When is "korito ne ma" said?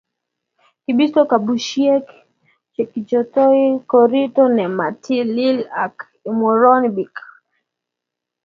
3.91-4.87